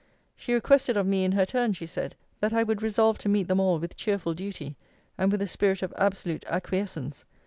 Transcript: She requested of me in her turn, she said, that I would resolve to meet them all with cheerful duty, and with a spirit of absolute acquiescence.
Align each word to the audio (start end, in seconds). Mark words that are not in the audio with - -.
She 0.35 0.55
requested 0.55 0.97
of 0.97 1.05
me 1.05 1.23
in 1.23 1.33
her 1.33 1.45
turn, 1.45 1.73
she 1.73 1.85
said, 1.85 2.15
that 2.39 2.53
I 2.53 2.63
would 2.63 2.81
resolve 2.81 3.19
to 3.19 3.29
meet 3.29 3.47
them 3.47 3.59
all 3.59 3.77
with 3.77 3.95
cheerful 3.95 4.33
duty, 4.33 4.75
and 5.15 5.31
with 5.31 5.43
a 5.43 5.47
spirit 5.47 5.83
of 5.83 5.93
absolute 5.95 6.43
acquiescence. 6.49 7.23